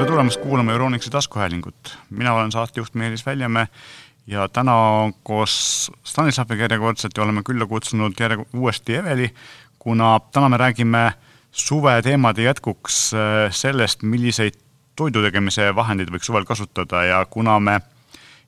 [0.00, 1.98] tere tulemast kuulama Euronixi taskuhäälingut.
[2.10, 3.68] mina olen saatejuht Meelis Väljamäe
[4.26, 4.72] ja täna
[5.22, 9.34] koos Stanislaviga järjekordselt oleme külla kutsunud järje-, uuesti Eveli,
[9.78, 11.12] kuna täna me räägime
[11.52, 14.56] suveteemade jätkuks äh, sellest, milliseid
[14.96, 17.76] toidu tegemise vahendeid võiks suvel kasutada ja kuna me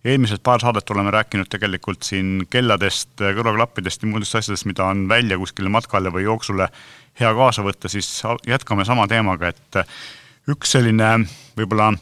[0.05, 5.37] eelmised paar saadet oleme rääkinud tegelikult siin kelladest, kõrvaklappidest ja muudest asjadest, mida on välja
[5.39, 6.73] kuskile matkale või jooksule
[7.21, 9.85] hea kaasa võtta, siis jätkame sama teemaga, et
[10.51, 11.13] üks selline
[11.57, 11.93] võib-olla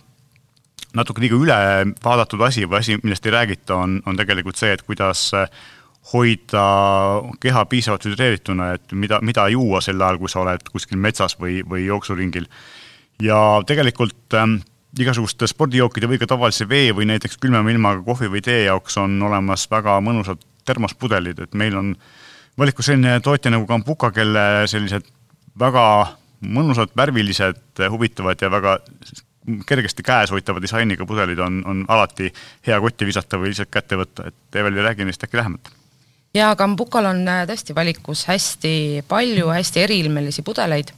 [0.97, 1.59] natuke liiga üle
[2.03, 5.29] vaadatud asi või asi, millest ei räägita, on, on tegelikult see, et kuidas
[6.11, 6.65] hoida
[7.41, 11.61] keha piisavalt hüdreerituna, et mida, mida juua sel ajal, kui sa oled kuskil metsas või,
[11.69, 12.49] või jooksuringil.
[13.23, 14.57] ja tegelikult äh,
[14.99, 19.21] igasuguste spordijookide või ka tavalise vee või näiteks külmema ilmaga kohvi või tee jaoks on
[19.23, 21.95] olemas väga mõnusad termospudelid, et meil on
[22.59, 25.07] valikus selline tootja nagu Kambuka, kelle sellised
[25.59, 25.85] väga
[26.41, 28.79] mõnusad, värvilised, huvitavad ja väga
[29.67, 32.33] kergesti käes hoitava disainiga pudelid on, on alati
[32.67, 35.71] hea kotti visata või lihtsalt kätte võtta, et Eveli, räägi neist äkki lähemalt.
[36.35, 40.93] jaa, Kambukal on äh, tõesti valikus hästi palju hästi eriilmelisi pudeleid.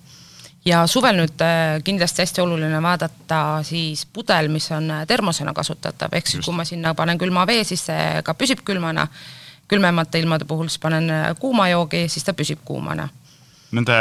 [0.64, 6.12] Ja suvel nüüd äh, kindlasti hästi oluline vaadata siis pudel, mis on äh, termosena kasutatav,
[6.12, 9.06] ehk siis kui ma sinna panen külma vee, siis see ka püsib külmana,
[9.68, 13.08] külmemate ilmade puhul siis panen kuuma joogi, siis ta püsib kuumana
[13.72, 13.94] Nende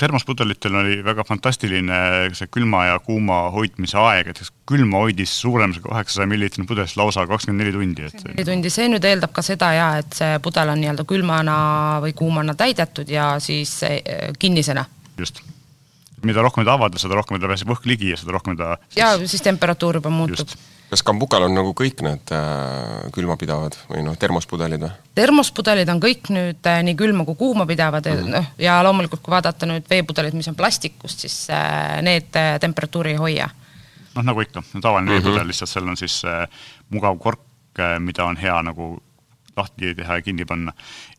[0.00, 1.98] termospudelitel oli väga fantastiline
[2.36, 7.26] see külma ja kuuma hoidmise aeg, et külma hoidis suurem see kaheksasaja milliliitrine pudel lausa
[7.28, 10.72] kakskümmend neli tundi, et neli tundi, see nüüd eeldab ka seda jaa, et see pudel
[10.72, 11.58] on nii-öelda külmana
[12.04, 14.00] või kuumana täidetud ja siis eh,
[14.38, 14.86] kinnisena.
[15.20, 15.44] just.
[16.24, 19.02] mida rohkem ta avada, seda rohkem ta pääseb õhk ligi ja seda rohkem ta siis...
[19.02, 20.56] jaa, siis temperatuur juba muutub just
[20.90, 24.92] kas kambukal on nagu kõik need äh, külmapidavad või noh, termospudelid või?
[25.18, 28.36] termospudelid on kõik nüüd äh, nii külma kui kuuma pidavad mm -hmm.
[28.36, 33.16] noh, ja loomulikult, kui vaadata nüüd veepudelid, mis on plastikust, siis äh, need äh, temperatuuri
[33.16, 33.50] ei hoia.
[34.14, 35.24] noh, nagu ikka, tavaline mm -hmm.
[35.24, 36.48] veepudel, lihtsalt seal on siis äh,
[36.90, 37.40] mugav kork
[37.78, 38.98] äh,, mida on hea nagu
[39.56, 40.72] lahti teha ja kinni panna.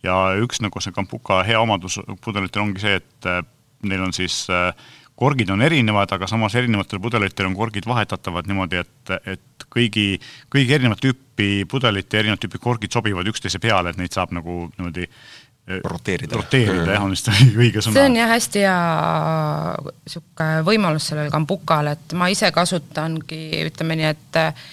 [0.03, 3.43] ja üks nagu see kambuka hea omadus pudelitel ongi see, et äh,
[3.83, 4.73] neil on siis äh,
[5.19, 10.13] korgid on erinevad, aga samas erinevatel pudelitel on korgid vahetatavad niimoodi, et, et kõigi,
[10.53, 14.69] kõigi erinevat tüüpi pudelite ja erinevat tüüpi korgid sobivad üksteise peale, et neid saab nagu
[14.77, 16.39] niimoodi eh, roteerida.
[16.39, 17.27] roteerida jah, on vist
[17.63, 17.97] õige sõna.
[17.97, 18.75] see on jah, hästi hea
[19.89, 24.63] niisugune võimalus sellel kambukal, et ma ise kasutangi, ütleme nii, et eh,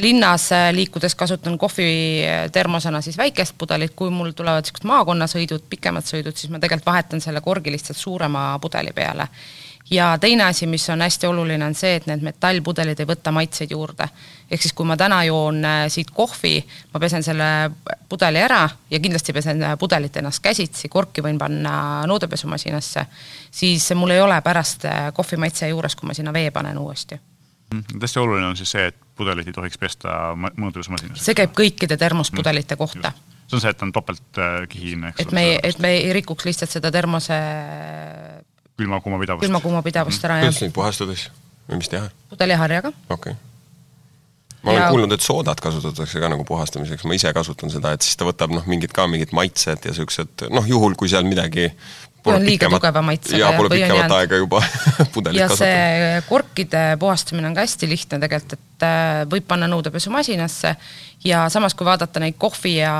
[0.00, 1.90] linnas eh, liikudes kasutan kohvi
[2.56, 7.20] termosena siis väikest pudelit, kui mul tulevad niisugused maakonnasõidud, pikemad sõidud, siis ma tegelikult vahetan
[7.20, 9.28] selle korgi lihtsalt suurema pudeli peale
[9.90, 13.70] ja teine asi, mis on hästi oluline, on see, et need metallpudelid ei võta maitseid
[13.74, 14.08] juurde.
[14.50, 16.56] ehk siis, kui ma täna joon äh, siit kohvi,
[16.94, 17.70] ma pesen selle
[18.08, 23.06] pudeli ära ja kindlasti pesen äh, pudelit ennast käsitsi, korki võin panna nõudepesumasinasse,
[23.50, 27.20] siis mul ei ole pärast äh, kohvi maitse juures, kui ma sinna vee panen uuesti
[27.74, 31.20] mm, hästi oluline on siis see, et pudelit ei tohiks pesta mõõdusmasinas.
[31.20, 33.12] see käib kõikide termospudelite mm, kohta.
[33.46, 36.92] see on see, et on topeltkihine, eks et me et me ei rikuks lihtsalt seda
[36.92, 37.36] termose
[38.80, 39.46] külma-kuuma pidavust.
[39.46, 40.48] külma-kuuma pidavust ära, jah.
[40.48, 41.30] kuidas neid puhastada siis
[41.68, 42.08] või mis teha?
[42.32, 42.94] pudeliharjaga.
[43.08, 43.42] okei okay
[44.64, 44.88] ma olen ja...
[44.88, 48.54] kuulnud, et soodat kasutatakse ka nagu puhastamiseks, ma ise kasutan seda, et siis ta võtab
[48.54, 51.68] noh, mingid ka mingid maitsed ja siuksed noh, juhul kui seal midagi
[52.24, 53.36] Pole on liiga tugeva maitsega.
[53.36, 54.62] jaa, pole pikemat aega juba
[55.14, 55.70] pudelit ja kasutada.
[55.70, 60.74] see korkide puhastamine on ka hästi lihtne tegelikult, et äh, võib panna nõudepesumasinasse
[61.28, 62.94] ja samas, kui vaadata neid kohvi ja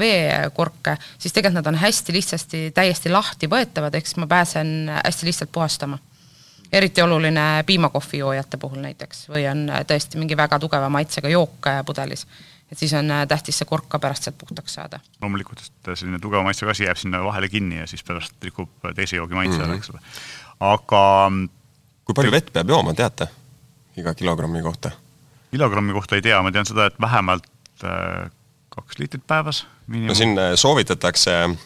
[0.00, 5.28] veekorke, siis tegelikult nad on hästi lihtsasti, täiesti lahti võetavad, ehk siis ma pääsen hästi
[5.28, 6.00] lihtsalt puhastama
[6.72, 11.84] eriti oluline piimakohvi joojate puhul näiteks või on tõesti mingi väga tugeva maitsega jook äh,
[11.84, 12.24] pudelis
[12.70, 15.00] et siis on äh, tähtis see kork ka pärast sealt puhtaks saada.
[15.22, 19.18] loomulikult, sest selline tugeva maitsega asi jääb sinna vahele kinni ja siis pärast rikub teise
[19.18, 20.00] joogi maitse ära mm -hmm., eks ole.
[20.60, 21.04] aga
[22.04, 23.28] kui palju vett peab jooma, teate?
[23.96, 24.90] iga kilogrammi kohta?
[25.50, 27.50] kilogrammi kohta ei tea, ma tean seda, et vähemalt
[27.84, 28.30] äh,
[28.68, 29.66] kaks liitrit päevas.
[29.88, 31.56] no siin äh, soovitatakse,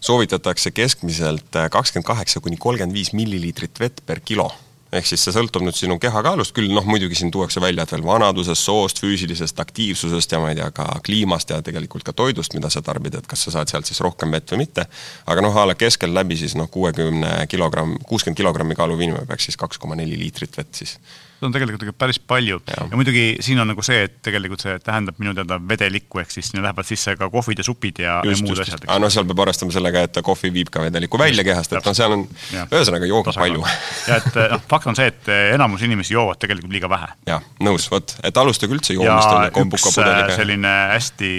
[0.00, 4.52] soovitatakse keskmiselt kakskümmend kaheksa kuni kolmkümmend viis milliliitrit vett per kilo
[4.92, 8.04] ehk siis see sõltub nüüd sinu kehakaalust, küll noh, muidugi siin tuuakse välja, et veel
[8.06, 12.70] vanadusest, soost, füüsilisest aktiivsusest ja ma ei tea, ka kliimast ja tegelikult ka toidust, mida
[12.72, 14.86] sa tarbid, et kas sa saad sealt siis rohkem vett või mitte.
[15.26, 19.60] aga noh, a la keskeltläbi siis noh, kuuekümne kilogramm, kuuskümmend kilogrammi kaaluv inimene peaks siis
[19.60, 20.98] kaks koma neli liitrit vett siis
[21.42, 22.84] seda on tegelikult ikka päris palju ja.
[22.94, 26.62] muidugi siin on nagu see, et tegelikult see tähendab minu teada vedelikku, ehk siis sinna
[26.68, 28.86] lähevad sisse ka kohvid ja supid ja, ja muud just, asjad.
[28.86, 31.96] aga noh, seal peab arvestama sellega, et kohvi viib ka vedelikku välja kehast, et noh,
[31.98, 32.22] seal on
[32.62, 33.64] ühesõnaga jooga palju.
[34.10, 37.10] ja et noh, fakt on see, et enamus inimesi joovad tegelikult liiga vähe.
[37.32, 39.34] jah, nõus, vot, et alustage üldse joomist.
[39.34, 41.32] ja üks äh, selline hästi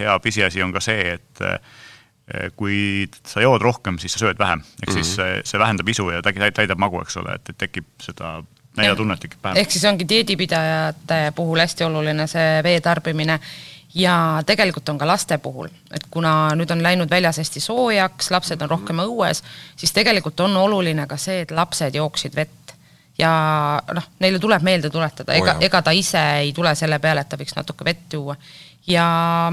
[0.00, 1.46] hea pisiasi on ka see, et
[2.56, 5.02] kui sa jood rohkem, siis sa sööd vähem, ehk mm -hmm.
[5.02, 8.40] siis see, see vähendab isu ja täidab magu, eks ole, et tekib seda
[8.76, 9.60] näidatunnet tekib pähe.
[9.60, 13.38] ehk siis ongi dieedipidajate puhul hästi oluline see vee tarbimine
[13.94, 18.62] ja tegelikult on ka laste puhul, et kuna nüüd on läinud väljas hästi soojaks, lapsed
[18.64, 19.42] on rohkem õues,
[19.76, 22.58] siis tegelikult on oluline ka see, et lapsed jooksid vett.
[23.22, 23.32] Ja
[23.94, 27.38] noh, neile tuleb meelde tuletada, ega, ega ta ise ei tule selle peale, et ta
[27.40, 28.36] võiks natuke vett juua
[28.90, 29.04] ja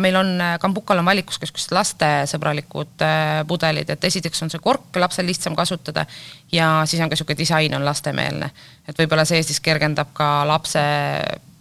[0.02, 0.32] meil on,
[0.62, 5.58] Kambukal on valikus ka niisugused lastesõbralikud äh, pudelid, et esiteks on see kork lapsel lihtsam
[5.58, 6.06] kasutada
[6.52, 8.50] ja siis on ka niisugune disain on lastemeelne.
[8.88, 10.82] et võib-olla see siis kergendab ka lapse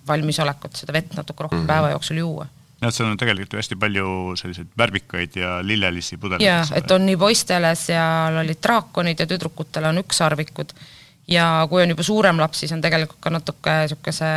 [0.08, 1.74] valmisolekut seda vett natuke rohkem mm -hmm.
[1.74, 2.48] päeva jooksul juua
[2.82, 6.46] jah, seal on tegelikult ju hästi palju selliseid värvikaid ja lillelisi pudeleid.
[6.46, 10.72] jaa, et on nii poistele, seal olid draakonid ja tüdrukutele on ükssarvikud.
[11.28, 14.32] Ja kui on juba suurem laps, siis on tegelikult ka natuke niisuguse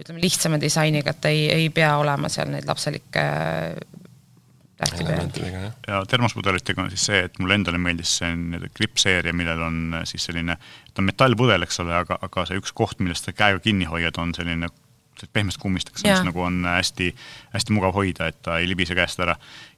[0.00, 3.24] ütleme, lihtsama disainiga, et ei, ei pea olema seal neid lapselikke
[4.76, 5.70] tähti peal.
[5.88, 10.28] ja termospudelitega on siis see, et mulle endale meeldis see nii-öelda krippseeria, millel on siis
[10.28, 10.58] selline,
[10.92, 14.20] ta on metallpudel, eks ole, aga, aga see üks koht, millest sa käega kinni hoiad,
[14.20, 14.68] on selline
[15.32, 17.10] pehmest kummist, eks, mis nagu on hästi,
[17.54, 19.36] hästi mugav hoida, et ta ei libise käest ära.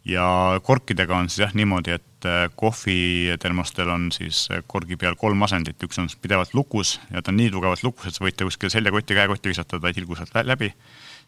[0.09, 0.25] ja
[0.65, 5.83] korkidega on siis jah niimoodi, et äh, kohvitermostel on siis äh, korgi peal kolm asendit,
[5.85, 8.73] üks on pidevalt lukus ja ta on nii tugevalt lukus, et sa võid ta kuskil
[8.73, 10.73] seljakotti, käekotti visata, ta ei tilgu sealt läbi.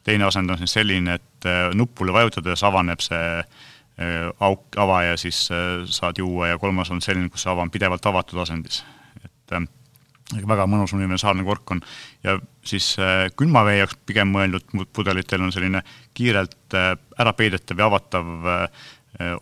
[0.05, 3.43] teine asend on siis selline, et äh, nupule vajutades avaneb see
[4.41, 5.43] auk, ava ja siis
[5.93, 8.85] saad juua ja kolmas on selline, kus see ava on pidevalt avatud asendis.
[9.25, 9.59] et
[10.49, 11.81] väga mõnus universaalne kork on
[12.25, 15.83] ja siis äh, külma vee jaoks pigem mõeldud pudelitel on selline
[16.15, 18.85] kiirelt äh, ära peidetav ja avatav äh,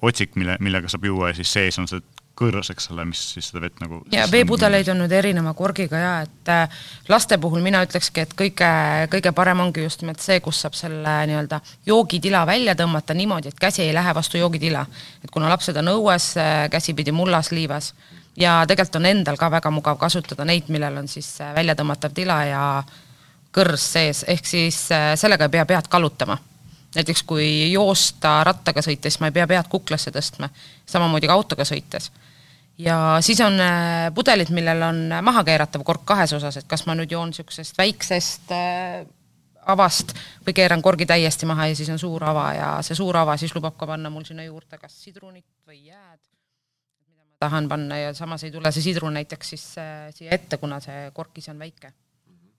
[0.02, 2.00] otsik, mille, millega saab juua ja siis sees on see
[2.38, 6.12] kõõras, eks ole, mis siis seda vett nagu ja veepudeleid on nüüd erineva korgiga ja
[6.22, 8.68] et laste puhul mina ütlekski, et kõige,
[9.10, 11.58] kõige parem ongi just nimelt see, kus saab selle nii-öelda
[11.90, 14.86] joogitila välja tõmmata niimoodi, et käsi ei lähe vastu joogitila.
[15.24, 16.30] et kuna lapsed on õues,
[16.70, 17.92] käsipidi mullas, liivas
[18.38, 22.38] ja tegelikult on endal ka väga mugav kasutada neid, millel on siis äh, väljatõmmatav tila
[22.48, 22.62] ja
[23.54, 26.38] kõrs sees, ehk siis äh, sellega ei pea pead kallutama.
[26.94, 30.48] näiteks kui joosta rattaga sõites, ma ei pea pead kuklasse tõstma,
[30.86, 32.10] samamoodi ka autoga sõites.
[32.78, 37.12] ja siis on äh, pudelid, millel on mahakeeratav kork kahes osas, et kas ma nüüd
[37.12, 38.54] joon niisugusest väiksest
[39.68, 40.14] avast
[40.46, 43.54] või keeran korgi täiesti maha ja siis on suur ava ja see suur ava siis
[43.54, 46.27] lubab ka panna mul sinna juurde kas sidrunit või jääd
[47.38, 51.08] tahan panna ja samas ei tule see sidrun näiteks siis äh, siia ette, kuna see
[51.14, 51.92] kork ise on väike.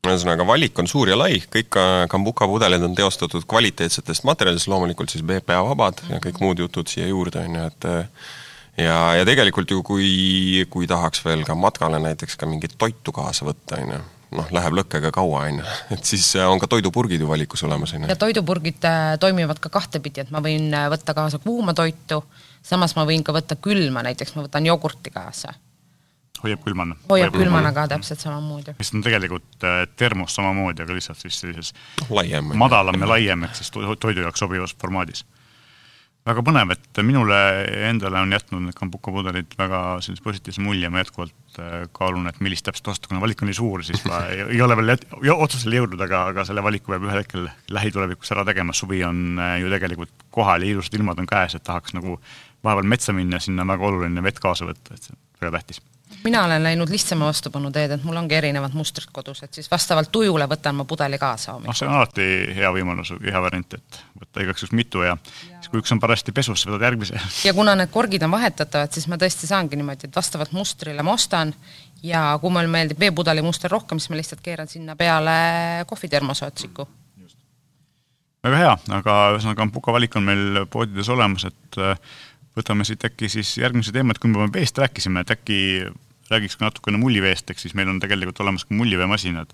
[0.07, 1.75] ühesõnaga, valik on suur ja lai, kõik
[2.09, 7.09] kambuka pudelid on teostatud kvaliteetsetest materjalidest, loomulikult siis BPA vabad ja kõik muud jutud siia
[7.09, 7.89] juurde, on ju, et
[8.79, 13.47] ja, ja tegelikult ju kui, kui tahaks veel ka matkale näiteks ka mingit toitu kaasa
[13.47, 13.99] võtta, on ju,
[14.39, 18.05] noh, läheb lõkkega kaua, on ju, et siis on ka toidupurgid ju valikus olemas, on
[18.05, 18.11] ju.
[18.13, 22.23] ja toidupurgid äh, toimivad ka kahtepidi, et ma võin äh, võtta kaasa kuuma toitu,
[22.65, 25.53] samas ma võin ka võtta külma, näiteks ma võtan jogurti kaasa.
[26.43, 26.95] hoiab külmana?
[27.09, 28.75] hoiab külmana ka täpselt samamoodi.
[28.79, 31.73] mis on tegelikult äh, termos samamoodi, aga lihtsalt siis sellises
[32.09, 35.25] laiem, madalam ja laiem, ehk siis toidu jaoks sobivas formaadis
[36.27, 37.37] väga põnev, et minule
[37.87, 42.41] endale on jätnud need kambuka pudelid väga sellise positiivse mulje, ma jätkuvalt äh, kaalun, et
[42.43, 44.93] millist täpselt osta, kuna valik on nii suur, siis ma ei, ei ole veel
[45.35, 49.55] otsusele jõudnud, aga, aga selle valiku peab ühel hetkel lähitulevikus ära tegema, suvi on äh,
[49.63, 52.19] ju tegelikult kohal ja ilusad ilmad on käes, et tahaks nagu
[52.63, 55.81] vahepeal metsa minna, sinna on väga oluline vett kaasa võtta, et see on väga tähtis
[56.23, 60.11] mina olen läinud lihtsama vastupanu teed, et mul ongi erinevad mustrid kodus, et siis vastavalt
[60.11, 61.71] tujule võtan ma pudeli kaasa hommikul.
[61.71, 65.59] noh, see on alati hea võimalus, hea variant, et võtta igaks juhuks mitu ja, ja
[65.59, 67.21] siis, kui üks on parajasti pesus, võtad järgmise.
[67.45, 71.15] ja kuna need korgid on vahetatavad, siis ma tõesti saangi niimoodi, et vastavalt mustrile ma
[71.15, 71.53] ostan
[72.03, 76.87] ja kui mulle meeldib veepudeli muster rohkem, siis ma lihtsalt keeran sinna peale kohvitermose otsiku
[78.43, 81.99] väga hea, aga ühesõnaga Puka valik on meil poodides olemas, et äh,
[82.57, 85.59] võtame siit äkki siis järgmise teema, et kui me veest rääkisime, et äkki
[86.29, 89.53] räägiks ka natukene mulliveest, ehk siis meil on tegelikult olemas ka mulliveemasinad.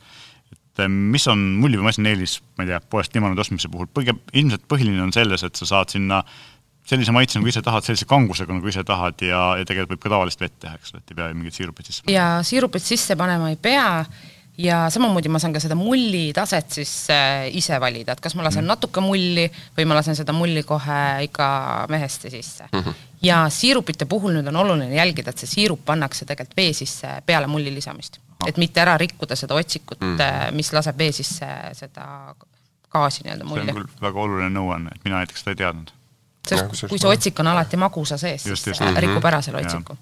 [0.52, 4.68] et eh, mis on mulliveemasina eelis, ma ei tea, poest limonade ostmise puhul, põge-, ilmselt
[4.72, 6.22] põhiline on selles, et sa saad sinna
[6.86, 10.14] sellise maitse, nagu ise tahad, sellise kangusega, nagu ise tahad ja, ja tegelikult võib ka
[10.14, 12.18] tavalist vett teha, eks ole, et ei pea mingit siirupit sisse panema.
[12.18, 13.88] ja siirupit sisse panema ei pea
[14.58, 18.46] ja samamoodi ma saan ka seda mulli taset siis äh, ise valida, et kas ma
[18.46, 18.72] lasen mm.
[18.72, 19.46] natuke mulli
[19.78, 21.48] või ma lasen seda mulli kohe ikka
[21.92, 22.80] mehesti sisse mm.
[22.80, 23.02] -hmm.
[23.28, 27.48] ja siirupite puhul nüüd on oluline jälgida, et see siirup pannakse tegelikult vee sisse peale
[27.52, 28.48] mulli lisamist oh..
[28.48, 30.56] et mitte ära rikkuda seda otsikut mm, -hmm.
[30.56, 32.36] mis laseb vee sisse seda
[32.96, 33.66] gaasi nii-öelda mulli.
[33.66, 35.92] see on küll väga oluline nõuanne, et mina näiteks seda ei teadnud.
[36.48, 38.82] sest kui see otsik on alati magusa sees, siis just.
[39.04, 39.98] rikub ära selle otsiku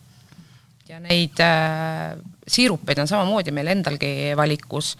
[0.90, 4.94] ja neid äh, siirupeid on samamoodi meil endalgi valikus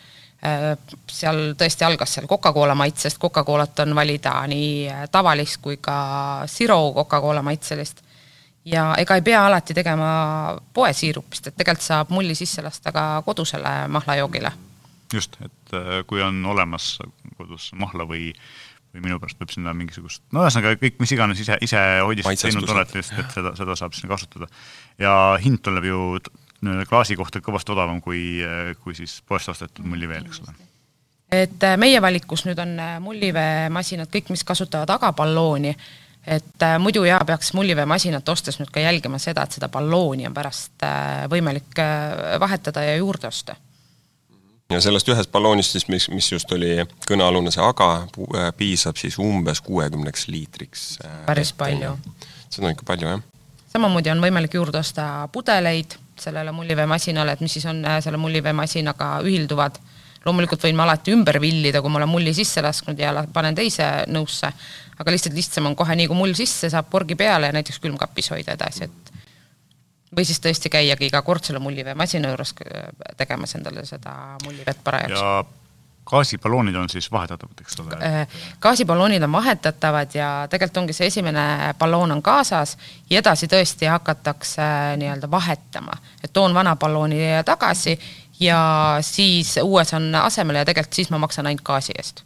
[0.46, 0.78] äh,.
[1.08, 6.80] seal tõesti algas seal Coca-Cola maitsest, Coca-Colat on valida nii äh, tavalist kui ka Zero
[6.96, 8.04] Coca-Cola maitselist.
[8.66, 13.88] ja ega ei pea alati tegema poesiirupist, et tegelikult saab mulli sisse lasta ka kodusele
[13.88, 14.52] mahlajoogile.
[15.14, 17.00] just, et äh, kui on olemas
[17.38, 18.34] kodus mahla või
[18.94, 22.70] või minu pärast võib sinna mingisugust, no ühesõnaga kõik, mis iganes ise, ise hoidist teinud
[22.70, 24.48] olete, just, et seda, seda saab sinna kasutada.
[25.02, 26.02] ja hind tuleb ju
[26.89, 28.41] klaasi kohta kõvasti odavam kui,
[28.84, 30.55] kui siis poest ostetud mulliveel, eks ole.
[31.32, 35.74] et äh, meie valikus nüüd on äh, mulliveemasinad kõik, mis kasutavad agaballooni,
[36.27, 40.34] et äh, muidu jaa, peaks mulliveemasinat ostes nüüd ka jälgima seda, et seda ballooni on
[40.34, 40.88] pärast
[41.32, 41.84] võimalik
[42.39, 43.58] vahetada ja juurde osta
[44.74, 46.77] ja sellest ühest balloonist siis, mis, mis just oli
[47.08, 47.89] kõnealune, see aga,
[48.58, 50.86] piisab siis umbes kuuekümneks liitriks.
[51.27, 51.98] päris palju.
[52.50, 53.22] seda on ikka palju, jah.
[53.75, 59.18] samamoodi on võimalik juurde osta pudeleid sellele mulliveemasinale, et mis siis on äh, selle mulliveemasinaga
[59.27, 59.82] ühilduvad.
[60.24, 64.06] loomulikult võin ma alati ümber villida, kui ma olen mulli sisse lasknud ja panen teise
[64.08, 64.53] nõusse,
[65.00, 68.32] aga lihtsalt lihtsam on kohe nii, kui mull sisse saab, porgi peale ja näiteks külmkapis
[68.32, 69.12] hoida edasi, et
[70.15, 72.88] või siis tõesti käiagi iga kord selle mulliveemasina juures äh,
[73.18, 74.15] tegemas endale seda
[74.46, 75.60] mullivett parajaks.
[76.06, 77.98] Gaasiballoonid on siis vahetatavad, eks ole?
[78.06, 78.28] Äh,
[78.60, 82.78] gaasiballoonid on vahetatavad ja tegelikult ongi see esimene balloon on kaasas
[83.10, 85.98] ja edasi tõesti hakatakse äh, nii-öelda vahetama.
[86.24, 88.00] et toon vana ballooni tagasi
[88.40, 92.24] ja siis uues on asemele ja tegelikult siis ma maksan ainult gaasi eest.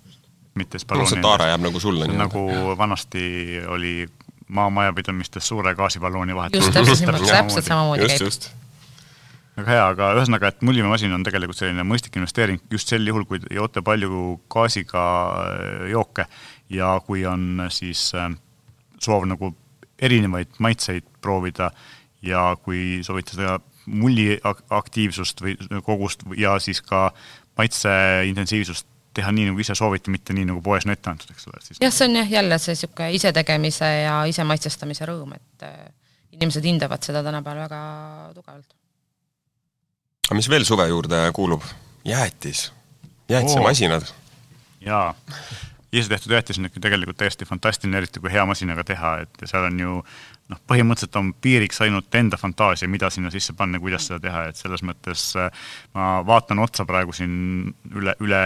[0.56, 2.08] mitte siis ballooni taara jääb nagu sulle.
[2.08, 4.10] nagu vanasti oli
[4.48, 6.66] maamajapidamistes suure gaasiballooni vahetamine.
[6.66, 8.67] just, täpselt niimoodi, täpselt samamoodi käib
[9.58, 13.42] väga hea, aga ühesõnaga, et mullimimasin on tegelikult selline mõistlik investeering just sel juhul, kui
[13.54, 15.06] joote palju gaasiga
[15.44, 16.28] äh, jooke
[16.74, 18.30] ja kui on siis äh,
[19.02, 19.54] soov nagu
[19.98, 21.72] erinevaid maitseid proovida
[22.26, 27.08] ja kui soovite seda mulli aktiivsust või kogust ja siis ka
[27.58, 27.90] maitse
[28.30, 28.88] intensiivsust
[29.18, 31.62] teha nii, nagu ise soovite, mitte nii, nagu poes on ette antud, eks ole.
[31.82, 35.88] jah, see on jah, jälle see niisugune isetegemise ja ise maitsestamise rõõm, et äh,
[36.38, 37.80] inimesed hindavad seda tänapäeval väga
[38.36, 38.77] tugevalt
[40.28, 41.64] aga mis veel suve juurde kuulub?
[42.08, 42.72] jäätis,
[43.32, 44.08] jäätisemasinad
[44.86, 45.16] jaa,
[45.92, 49.80] isetehtud jäätis on ikka tegelikult täiesti fantastiline, eriti kui hea masinaga teha, et seal on
[49.80, 49.94] ju
[50.52, 54.60] noh, põhimõtteliselt on piiriks ainult enda fantaasia, mida sinna sisse panna, kuidas seda teha, et
[54.60, 55.66] selles mõttes äh,
[55.96, 58.42] ma vaatan otsa praegu siin üle, üle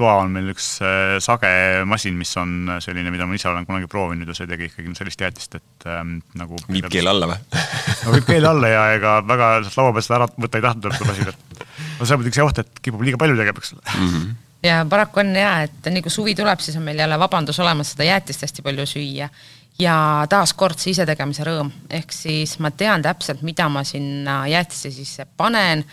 [0.00, 1.50] toa on meil üks äh, sage
[1.88, 5.24] masin, mis on selline, mida ma ise olen kunagi proovinud ja see tegi ikkagi sellist
[5.24, 7.40] jäätist, et ähm, nagu viib keele alla või?
[8.04, 10.92] No viib keele alla ja ega väga sealt laua pealt seda ära võtta ei tahtnud,
[10.94, 11.64] et lasid, et
[11.98, 13.84] no see on muidugi see oht, et kipub liiga palju tegema, eks ole.
[13.96, 14.14] Mm.
[14.14, 17.60] -hmm ja paraku on jaa, et nii kui suvi tuleb, siis on meil jälle vabandus
[17.60, 19.28] olemas seda jäätist hästi palju süüa.
[19.80, 25.24] ja taaskord see isetegemise rõõm, ehk siis ma tean täpselt, mida ma sinna jäätise sisse
[25.24, 25.84] panen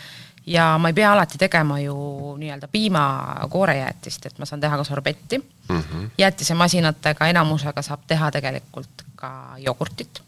[0.48, 1.96] ja ma ei pea alati tegema ju
[2.40, 5.80] nii-öelda piimakoorejäätist, et ma saan teha ka sorbetti mm.
[5.80, 6.08] -hmm.
[6.18, 10.22] jäätisemasinatega enamusega saab teha tegelikult ka jogurtit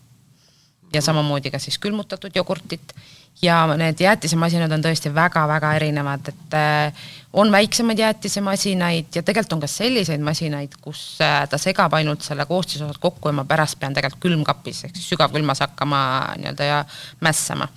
[0.93, 2.95] ja samamoodi ka siis külmutatud jogurtit
[3.43, 6.93] ja need jäätisemasinad on tõesti väga-väga erinevad, et äh,
[7.33, 12.47] on väiksemaid jäätisemasinaid ja tegelikult on ka selliseid masinaid, kus äh, ta segab ainult selle
[12.47, 16.03] koostisosad kokku ja ma pärast pean tegelikult külmkapis ehk siis sügavkülmas hakkama
[16.37, 16.85] nii-öelda ja
[17.21, 17.69] mässama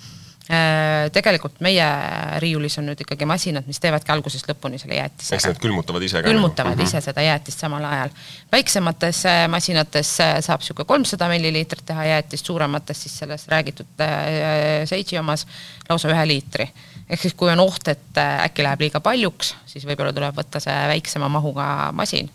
[0.44, 1.84] tegelikult meie
[2.42, 5.38] riiulis on nüüd ikkagi masinad, mis teevadki algusest lõpuni selle jäätise.
[5.38, 6.28] eks nad külmutavad ise ka?
[6.28, 6.84] külmutavad -hmm.
[6.84, 8.12] ise seda jäätist samal ajal.
[8.52, 13.86] väiksemates äh, masinates äh, saab niisugune kolmsada milliliitrit teha jäätist, suuremates siis selles räägitud
[14.84, 15.46] Seitsi omas
[15.88, 16.68] lausa ühe liitri.
[17.08, 20.88] ehk siis, kui on oht, et äkki läheb liiga paljuks, siis võib-olla tuleb võtta see
[20.88, 22.30] väiksema mahuga masin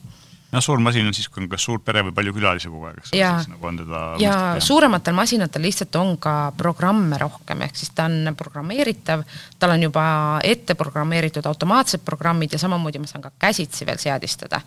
[0.52, 3.00] noh, suur masin on siis, kui on kas suur pere või palju külalisi kogu aeg,
[3.02, 7.78] eks ole, siis nagu on teda ja suurematel masinatel lihtsalt on ka programme rohkem, ehk
[7.80, 9.26] siis ta on programmeeritav,
[9.60, 10.06] tal on juba
[10.44, 14.62] ette programmeeritud automaatsed programmid ja samamoodi ma saan ka käsitsi veel seadistada.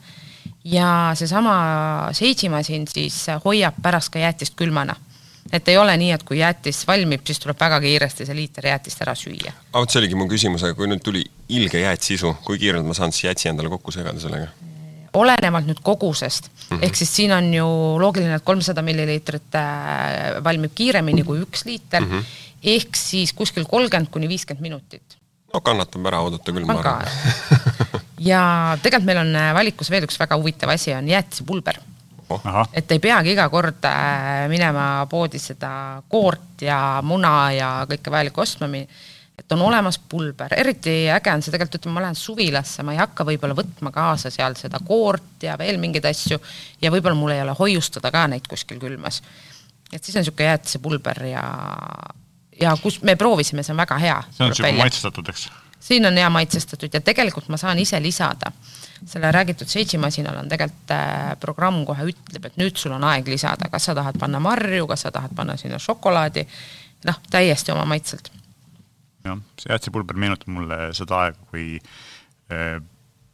[0.65, 1.55] ja seesama
[2.15, 4.97] seitsmasin siis hoiab pärast ka jäätist külmana
[5.53, 9.03] et ei ole nii, et kui jäätis valmib, siis tuleb väga kiiresti see liiter jäätist
[9.03, 9.53] ära süüa.
[9.75, 13.13] vot see oligi mu küsimus, aga kui nüüd tuli ilge jäätsisu, kui kiirelt ma saan
[13.13, 14.72] siis jäätsi endale kokku segada sellega?
[15.13, 16.85] Olenevalt nüüd kogusest mm, -hmm.
[16.87, 17.67] ehk siis siin on ju
[18.01, 22.25] loogiline, et kolmsada milliliitrit äh, valmib kiiremini kui üks liiter mm, -hmm.
[22.63, 25.19] ehk siis kuskil kolmkümmend kuni viiskümmend minutit.
[25.55, 27.07] no kannatab ära oodata küll, ma arvan.
[28.19, 31.81] ja tegelikult meil on äh, valikus veel üks väga huvitav asi, on jäätisepulber
[32.29, 32.69] oh..
[32.73, 38.41] et ei peagi iga kord äh, minema poodi seda koort ja muna ja kõike vajalikku
[38.41, 38.69] ostma
[39.39, 43.01] et on olemas pulber, eriti äge on see tegelikult, ütleme, ma lähen suvilasse, ma ei
[43.01, 46.39] hakka võib-olla võtma kaasa seal seda koort ja veel mingeid asju
[46.83, 49.23] ja võib-olla mul ei ole hoiustada ka neid kuskil külmas.
[49.93, 51.43] et siis on niisugune jäätisepulber ja,
[52.61, 54.23] ja kus me proovisime, see on väga hea.
[54.31, 55.49] see on niisugune maitsestatud, eks?
[55.81, 58.53] siin on hea maitsestatud ja tegelikult ma saan ise lisada
[59.07, 63.71] selle räägitud seitsmasinal on tegelikult äh, programm kohe ütleb, et nüüd sul on aeg lisada,
[63.73, 66.47] kas sa tahad panna marju, kas sa tahad panna sinna šokolaadi,
[67.09, 68.31] noh, täiesti oma maitselt.
[69.27, 71.77] Jah, see jäätisepulber meenutab mulle seda aega, kui
[72.53, 72.81] äh,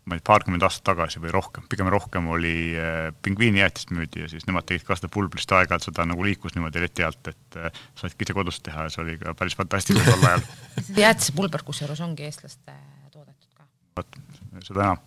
[0.08, 4.30] ma ei tea, paarkümmend aastat tagasi või rohkem, pigem rohkem oli äh, pingviinijäätist müüdi ja
[4.32, 7.82] siis nemad tegid ka seda pulbrist aeg-ajalt, seda nagu liikus niimoodi leti alt, et äh,
[7.98, 10.46] saidki ise kodus teha ja see oli ka päris fantastiline tol ajal.
[11.04, 12.76] jäätisepulber kusjuures ongi eestlaste
[13.12, 13.68] toodetud ka.
[14.00, 14.20] vot,
[14.64, 15.04] seda enam.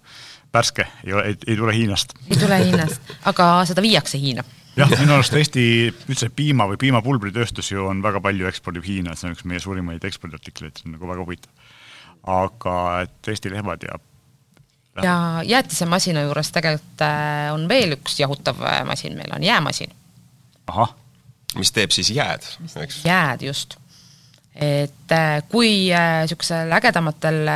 [0.54, 2.18] värske, ei ole, ei tule Hiinast.
[2.30, 4.46] ei tule Hiinast, aga seda viiakse Hiina
[4.78, 5.66] jah, minu arust Eesti
[6.10, 10.06] üldse piima või piimapulbritööstus ju on väga palju ekspordib Hiina, see on üks meie suurimaid
[10.08, 11.52] ekspordiartikleid, see on nagu väga huvitav.
[12.22, 14.00] aga et Eesti lehmad ja
[15.04, 19.94] ja jäätisemasina juures tegelikult äh, on veel üks jahutav äh, masin, meil on jäämasin.
[20.68, 20.96] ahah.
[21.56, 22.44] mis teeb siis jääd,
[22.84, 23.06] eks?
[23.06, 23.78] jääd, just.
[24.56, 27.48] et äh, kui niisugusel ägedamatel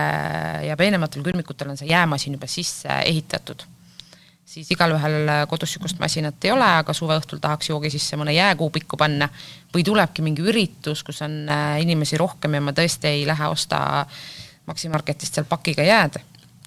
[0.68, 3.68] ja peenematel külmikutel on see jäämasin juba sisse ehitatud,
[4.46, 8.98] siis igalühel kodus niisugust masinat ei ole, aga suve õhtul tahaks joogi sisse mõne jääkuubiku
[8.98, 9.30] panna
[9.74, 11.44] või tulebki mingi üritus, kus on
[11.82, 14.06] inimesi rohkem ja ma tõesti ei lähe osta
[14.66, 16.22] Maxi Marketist seal pakiga jääd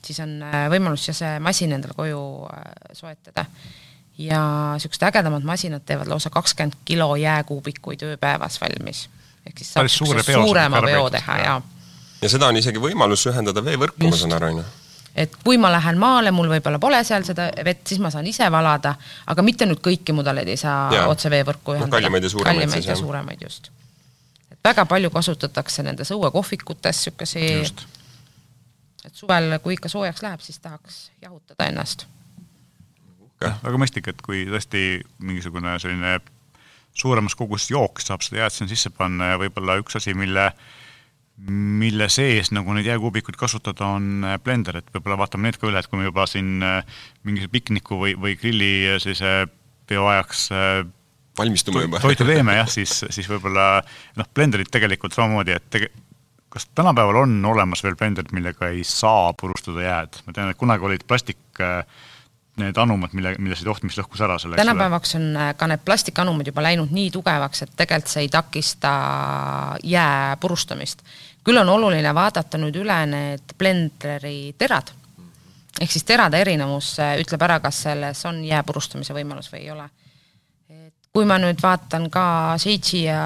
[0.08, 2.64] siis on äh, võimalus ja see masin endale koju äh,
[2.96, 3.46] soetada.
[4.18, 4.40] ja
[4.74, 9.08] niisugused ägedamad masinad teevad lausa kakskümmend kilo jääkuubikuid ööpäevas valmis.
[9.46, 11.60] ehk siis saab suure suurema veo teha ja, ja.
[12.22, 14.68] ja seda on isegi võimalus ühendada veevõrku, ma saan aru, on ju
[15.18, 18.46] et kui ma lähen maale, mul võib-olla pole seal seda vett, siis ma saan ise
[18.54, 18.94] valada,
[19.26, 21.04] aga mitte nüüd kõiki mudeleid ei saa ja.
[21.10, 21.98] otse veevõrku ühendada no,.
[21.98, 22.62] kallimaid ja suuremaid.
[22.62, 23.70] kallimaid ja suuremaid, just.
[24.52, 27.86] et väga palju kasutatakse nendes õuekohvikutes niisuguseid
[29.08, 32.06] et suvel, kui ikka soojaks läheb, siis tahaks jahutada ennast.
[33.40, 36.18] jah, väga mõistlik, et kui tõesti mingisugune selline
[36.98, 40.50] suuremas koguses jook saab seda jääd sinna sisse panna ja võib-olla üks asi, mille
[41.46, 45.86] mille sees nagu neid jääkuubikuid kasutada, on blender, et võib-olla vaatame need ka üle, et
[45.86, 49.46] kui me juba siin äh, mingi pikniku või, või grilli sellise
[49.88, 50.82] peo ajaks äh,
[51.38, 52.02] valmistume juba.
[52.02, 53.70] toitu teeme jah, siis, siis võib-olla
[54.18, 55.92] noh, blenderid tegelikult samamoodi, et tege-,
[56.52, 60.22] kas tänapäeval on olemas veel blenderid, millega ei saa purustada jääd?
[60.26, 61.84] ma tean, et kunagi olid plastik äh,
[62.62, 66.50] need anumad, mille, millesid oht, mis lõhkus ära selle tänapäevaks on äh, ka need plastikanumad
[66.50, 68.92] juba läinud nii tugevaks, et tegelikult see ei takista
[69.84, 71.02] jää purustamist.
[71.44, 74.90] küll on oluline vaadata nüüd üle need blenderi terad,
[75.80, 79.70] ehk siis terade erinevus äh, ütleb ära, kas selles on jää purustamise võimalus või ei
[79.76, 79.88] ole.
[81.12, 83.22] kui ma nüüd vaatan ka Seitsi ja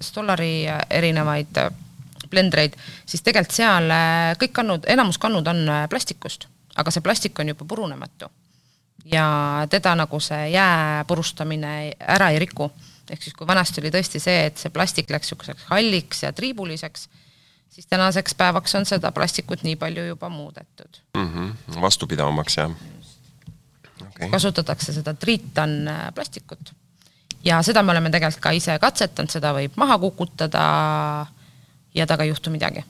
[0.00, 1.58] Stollari erinevaid
[2.34, 2.74] blendreid,
[3.06, 7.48] siis tegelikult seal äh, kõik kannud, enamus kannud on äh, plastikust, aga see plastik on
[7.48, 8.30] juba purunematu.
[9.04, 12.70] ja teda nagu see jää purustamine ära ei riku.
[13.10, 17.08] ehk siis, kui vanasti oli tõesti see, et see plastik läks niisuguseks halliks ja triibuliseks,
[17.70, 21.28] siis tänaseks päevaks on seda plastikut nii palju juba muudetud mm.
[21.34, 21.80] -hmm.
[21.80, 22.70] vastupidavamaks, jah
[24.00, 24.30] okay..
[24.30, 26.74] kasutatakse seda triitan äh, plastikut
[27.44, 30.64] ja seda me oleme tegelikult ka ise katsetanud, seda võib maha kukutada
[31.94, 32.84] ja temaga ei juhtu midagi.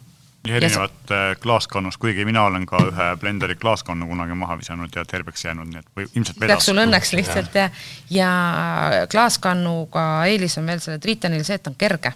[0.49, 5.05] Ja erinevat ja klaaskannust, kuigi mina olen ka ühe blenderi klaaskannu kunagi maha visanud ja
[5.09, 6.55] terveks jäänud, nii et või ilmselt vedas.
[6.55, 8.29] Läks sul õnneks lihtsalt jah, ja
[9.13, 12.13] klaaskannuga eelis on veel selle Tritonil see, et on kerge.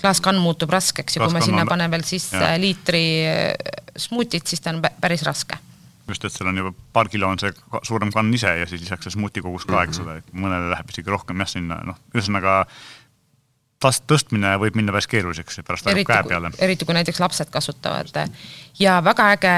[0.00, 2.58] klaaskann muutub raskeks ja kui ma sinna panen veel sisse ja.
[2.58, 5.58] liitri äh, smuutit, siis ta on päris raske
[6.08, 7.52] just, et seal on juba paar kilo on see
[7.86, 11.12] suurem kann ise ja siis lisaks see smuuti kogus ka, eks ole, mõnele läheb isegi
[11.12, 12.60] rohkem jah, sinna noh, ühesõnaga
[13.82, 16.50] tast-, tõstmine võib minna päris keeruliseks ja pärast läheb käe peale.
[16.64, 18.10] eriti kui näiteks lapsed kasutavad.
[18.78, 19.54] ja väga äge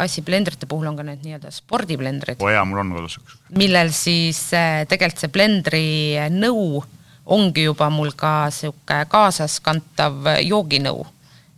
[0.00, 2.40] asi blendrite puhul on ka need nii-öelda spordiblendrid.
[2.40, 3.38] oo jaa, mul on kodus üks.
[3.56, 5.86] millel siis eh, tegelikult see blendri
[6.32, 6.82] nõu
[7.30, 11.06] ongi juba mul ka sihuke kaasaskantav jooginõu.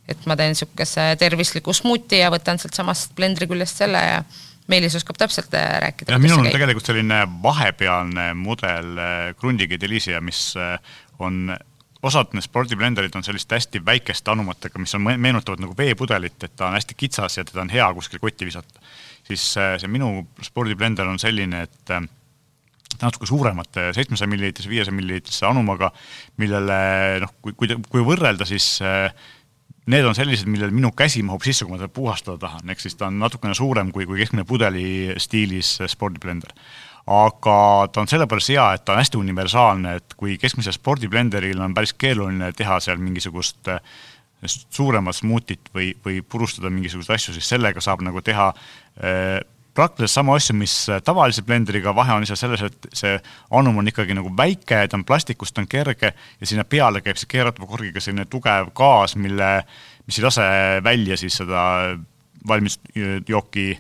[0.09, 4.25] et ma teen sihukese tervisliku smuuti ja võtan sealtsamast blendri küljest selle ja
[4.71, 6.19] Meelis oskab täpselt eh, rääkida.
[6.23, 8.95] minul on tegelikult selline vahepealne mudel
[9.39, 10.77] Grundigi Delicia, mis eh,
[11.23, 11.51] on
[12.03, 16.69] osad need spordiblenderid on selliste hästi väikeste anumatega, mis on, meenutavad nagu veepudelit, et ta
[16.69, 18.81] on hästi kitsas ja teda on hea kuskile kotti visata.
[19.23, 22.09] siis äh, see minu spordiblender on selline, et äh,
[22.99, 25.93] ta natuke suuremate, seitsmesaja milliliitrise, viiesaja milliliitrise anumaga,
[26.43, 26.81] millele
[27.23, 29.15] noh, kui, kui, kui võrrelda, siis äh,
[29.87, 32.99] need on sellised, millel minu käsi mahub sisse, kui ma teda puhastada tahan, ehk siis
[32.99, 36.51] ta on natukene suurem kui, kui keskmine pudeli stiilis spordiblender
[37.07, 37.57] aga
[37.93, 41.95] ta on sellepärast hea, et ta on hästi universaalne, et kui keskmisel spordiblenderil on päris
[41.99, 43.81] keeruline teha seal mingisugust äh,
[44.47, 49.41] suuremat smuutit või, või purustada mingisuguseid asju, siis sellega saab nagu teha äh,
[49.75, 53.13] praktiliselt sama asju, mis tavalise blenderiga, vahe on lihtsalt selles, et see
[53.57, 57.21] anum on ikkagi nagu väike, ta on plastikust, ta on kerge ja sinna peale käib
[57.21, 59.53] see keeratava korgiga selline tugev gaas, mille,
[60.07, 60.49] mis ei lase
[60.85, 61.63] välja siis seda
[62.49, 62.79] valmis
[63.29, 63.71] jooki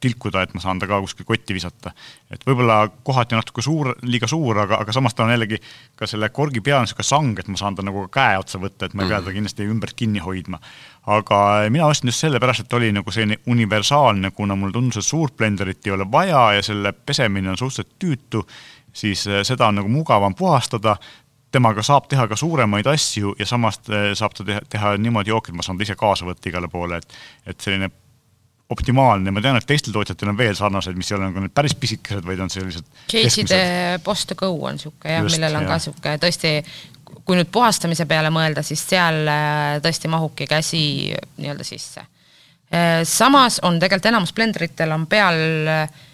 [0.00, 1.92] tilkuda, et ma saan ta ka kuskil kotti visata.
[2.30, 5.58] et võib-olla kohati natuke suur, liiga suur, aga, aga samas ta on jällegi
[5.96, 8.86] ka selle korgi peal on niisugune sang, et ma saan ta nagu käe otsa võtta,
[8.86, 10.60] et ma ei pea ta kindlasti ümbert kinni hoidma.
[11.08, 11.38] aga
[11.72, 15.86] mina ostsin just sellepärast, et oli nagu selline universaalne, kuna mulle tundus, et suurt blenderit
[15.86, 18.44] ei ole vaja ja selle pesemine on suhteliselt tüütu,
[18.92, 20.96] siis eh, seda on nagu mugavam puhastada,
[21.52, 25.52] temaga saab teha ka suuremaid asju ja samas eh, saab ta teha, teha niimoodi jooki,
[25.52, 27.90] et ma saan ta ise kaasa võtta igale poole, et et selline
[28.68, 31.74] optimaalne, ma tean, et teistel tootjatel on veel sarnaseid, mis ei ole nagu need päris
[31.78, 33.60] pisikesed, vaid on sellised Cage'ide
[34.04, 35.70] Boss to Go on niisugune jah, millel on jah.
[35.70, 36.52] ka niisugune tõesti,
[37.24, 40.82] kui nüüd puhastamise peale mõelda, siis seal äh, tõesti mahubki käsi
[41.40, 42.04] nii-öelda sisse.
[42.68, 46.06] Äh, samas on tegelikult enamus blenderitel on peal äh,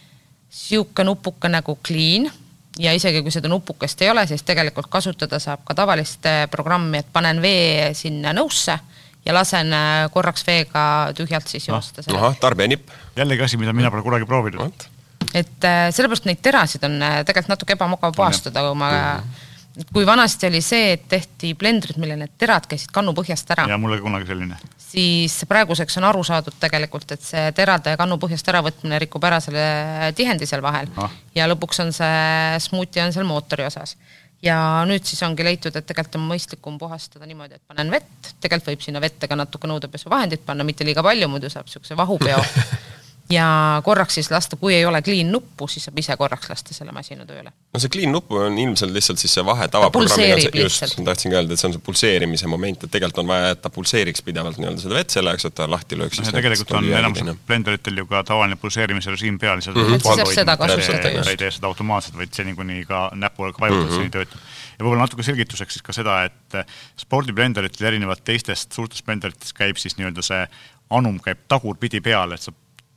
[1.03, 2.31] nupuke nagu clean
[2.79, 7.11] ja isegi kui seda nupukest ei ole, siis tegelikult kasutada saab ka tavalist programmi, et
[7.13, 8.79] panen vee sinna nõusse
[9.25, 10.85] ja lasen äh, korraks veega
[11.17, 12.19] tühjalt siis joosta ah,.
[12.19, 12.93] ahah, tarbijanipp.
[13.17, 14.87] jällegi asi, mida mina pole kunagi proovinud.
[15.33, 19.51] et äh, sellepärast neid terasid on äh, tegelikult natuke ebamugav puhastada, kui ma mm -hmm
[19.93, 23.67] kui vanasti oli see, et tehti blendrid, millel need terad käisid kannu põhjast ära.
[23.69, 24.59] ja mul oli kunagi selline.
[24.79, 30.13] siis praeguseks on aru saadud tegelikult, et see terade kannu põhjast äravõtmine rikub ära selle
[30.15, 31.11] tihendi seal vahel ah.
[31.35, 33.97] ja lõpuks on see smuuti on seal mootori osas
[34.45, 34.57] ja
[34.89, 38.85] nüüd siis ongi leitud, et tegelikult on mõistlikum puhastada niimoodi, et panen vett, tegelikult võib
[38.85, 42.43] sinna vette ka natuke nõudepesuvahendit panna, mitte liiga palju, muidu saab niisuguse vahupeo
[43.31, 46.93] ja korraks siis lasta, kui ei ole clean nuppu, siis saab ise korraks lasta selle
[46.93, 47.53] masina tööle.
[47.73, 51.57] no see clean nupp on ilmselt lihtsalt siis see vahe tavaprogrammiga, just, ma tahtsingi öelda,
[51.57, 54.85] et see on see pulseerimise moment, et tegelikult on vaja, et ta pulseeriks pidevalt nii-öelda
[54.85, 56.21] seda vett selle jaoks, et ta lahti lööks.
[56.21, 60.05] no tegelikult on enamusel blenderitel ju ka tavaline pulseerimise režiim peal, lihtsalt mm -hmm.
[60.05, 61.25] saab seda kasutada.
[61.25, 63.97] ta ei tee seda automaatselt, vaid seni, kuni ka näpuga vajutad mm, -hmm.
[63.97, 64.41] seni töötab.
[64.79, 66.69] ja võib-olla natuke selgituseks siis ka seda, et
[67.01, 70.45] spordiblenderitel erinevalt teistest suurtest blenderitest käib siis nii-öelda see
[70.91, 72.53] anum käib tagurpidi peale, et sa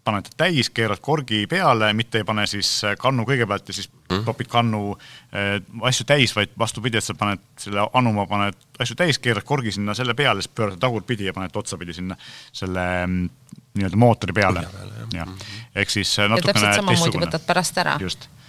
[0.08, 4.24] paned täis, keerad korgi peale, mitte ei pane siis äh, kannu kõigepealt ja siis mm.
[4.28, 5.58] topid kannu äh,
[5.90, 9.96] asju täis, vaid vastupidi, et sa paned selle anuma, paned asju täis, keerad korgi sinna
[9.98, 12.18] selle peale, siis pöörad tagurpidi ja paned otsapidi sinna
[12.56, 13.30] selle mm,
[13.78, 14.66] nii-öelda mootori peale.
[15.14, 15.56] jah, mhm.
[15.76, 16.98] ehk siis äh, natukene teistsugune.
[16.98, 17.98] samamoodi võtad pärast ära,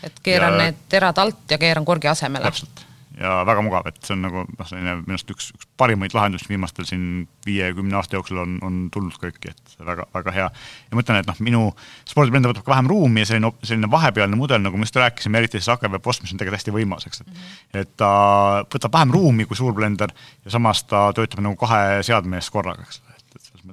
[0.03, 2.51] et keeran ja, need terad alt ja keeran korgi asemele.
[2.51, 2.88] täpselt
[3.19, 6.49] ja väga mugav, et see on nagu noh, selline minu arust üks, üks parimaid lahendusi
[6.51, 10.47] viimastel siin viie-kümne aasta jooksul on, on tulnud kõiki, et väga, väga hea.
[10.51, 11.65] ja ma ütlen, et noh, minu
[12.09, 15.61] spordiblender võtab ka vähem ruumi ja selline, selline vahepealne mudel, nagu me just rääkisime, eriti
[15.61, 17.83] siis AKV Boss, mis on tegelikult hästi võimas, eks, et mm -hmm.
[17.83, 18.13] et ta
[18.71, 22.87] võtab vähem ruumi kui suur blender ja samas ta töötab nagu kahe seadme eest korraga,
[22.87, 23.03] eks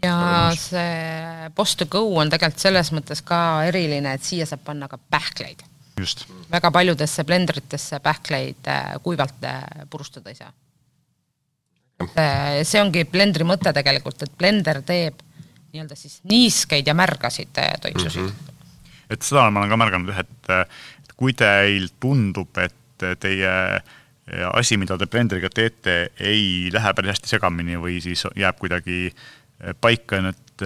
[0.04, 3.38] ja see Boss to go on tegelikult selles mõttes ka
[3.70, 5.64] eriline, et siia saab panna ka pähkleid.
[6.52, 10.52] Väga paljudesse blendritesse pähkleid äh, kuivalt äh, purustada ei saa.
[12.04, 15.22] Äh, see ongi blendri mõte tegelikult, et blender teeb
[15.72, 18.30] nii-öelda siis niiskeid ja märgasid toitsusid mm.
[18.30, 18.96] -hmm.
[19.10, 23.52] et seda ma olen ka märganud jah, et, et kui teil tundub, et teie
[24.54, 29.12] asi, mida te blenderiga teete, ei lähe päris hästi segamini või siis jääb kuidagi
[29.82, 30.64] paika need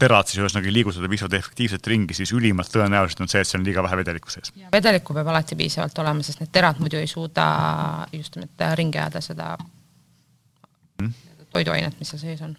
[0.00, 3.62] terad siis ühesõnaga ei liigutada piisavalt efektiivselt ringi, siis ülimalt tõenäoliselt on see, et seal
[3.62, 4.52] on liiga vähe vedelikku sees.
[4.72, 7.46] vedelikku peab alati piisavalt olema, sest need terad muidu ei suuda
[8.12, 9.50] just nimelt ringi ajada seda
[11.00, 11.12] mm.
[11.56, 12.54] toiduainet, mis seal sees on.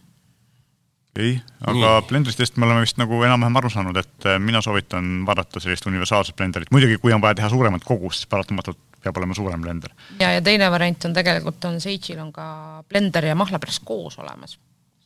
[1.18, 2.10] ei, aga mm.
[2.10, 6.38] blendritest me oleme vist nagu enam-vähem aru saanud, et äh, mina soovitan vaadata sellist universaalset
[6.38, 9.94] blenderit, muidugi kui on vaja teha suuremat kogust, siis paratamatult peab olema suurem blender.
[10.20, 12.48] ja, ja teine variant on tegelikult on Sage'il on ka
[12.90, 14.58] blender ja mahlapress koos olemas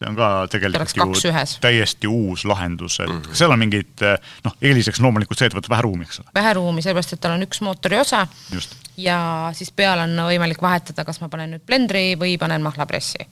[0.02, 3.38] see on ka tegelikult ju täiesti uus lahendus, et mm -hmm.
[3.38, 4.06] seal on mingid
[4.46, 6.34] noh, eeliseks loomulikult see, et võtab vähe ruumi, eks ole.
[6.36, 8.76] vähe ruumi, sellepärast et tal on üks mootori osa Just.
[8.98, 13.28] ja siis peal on võimalik vahetada, kas ma panen nüüd blendri või panen mahlapressi.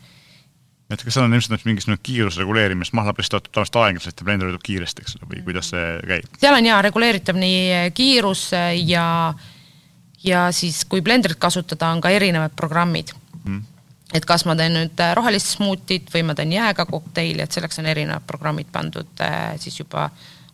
[0.90, 4.68] et kas seal on ilmselt mingisugune kiiruse reguleerimist, mahlapress töötab tavaliselt aeglaselt ja blender töötab
[4.70, 6.38] kiiresti, eks ole, või kuidas see käib?
[6.38, 8.52] seal on jaa, reguleeritav nii kiirus
[8.86, 9.34] ja
[10.24, 13.79] ja siis, kui blendrit kasutada, on ka erinevad programmid mm
[14.14, 17.82] et kas ma teen nüüd äh, rohelist smuutit või ma teen jääga kokteili, et selleks
[17.82, 20.10] on erinevad programmid pandud äh, siis juba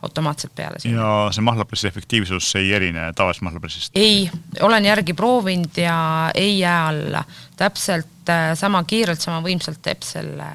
[0.05, 0.81] automaatselt peale.
[0.83, 3.95] ja see mahlapressi efektiivsus ei erine tavalisest mahlapressist?
[3.95, 4.27] ei,
[4.61, 5.97] olen järgi proovinud ja
[6.35, 7.23] ei jää alla.
[7.55, 10.49] täpselt äh, sama kiirelt, sama võimsalt teeb selle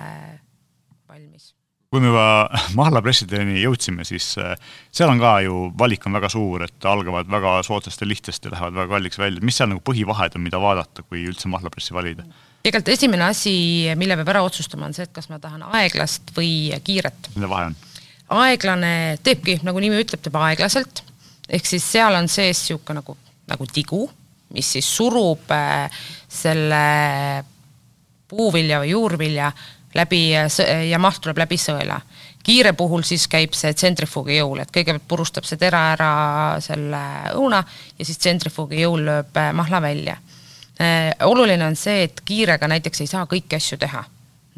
[1.08, 1.54] valmis.
[1.88, 2.26] kui me juba
[2.82, 8.04] mahlapressideni jõudsime, siis seal on ka ju, valik on väga suur, et algavad väga soodsast
[8.04, 11.24] ja lihtsast ja lähevad väga kalliks välja, mis seal nagu põhivahed on, mida vaadata, kui
[11.32, 12.46] üldse mahlapressi valida mm.?
[12.62, 13.54] Tegelikult esimene asi,
[13.96, 17.32] mille peab ära otsustama, on see, et kas ma tahan aeglast või kiiret.
[17.36, 17.78] mille vahe on?
[18.30, 21.02] aeglane teebki, nagu nimi ütleb, teeb aeglaselt,
[21.50, 23.16] ehk siis seal on sees niisugune nagu,
[23.50, 24.04] nagu tigu,
[24.54, 26.84] mis siis surub äh, selle
[28.30, 29.50] puuvilja või juurvilja
[29.94, 32.00] läbi sõ- ja maht tuleb läbi sõela.
[32.42, 36.12] kiire puhul siis käib see tsentrifuugi jõul, et kõigepealt purustab see tera ära
[36.64, 37.02] selle
[37.36, 37.60] õuna
[37.98, 40.16] ja siis tsentrifuugi jõul lööb äh, mahla välja.
[41.24, 44.04] Oluline on see, et kiirega näiteks ei saa kõiki asju teha.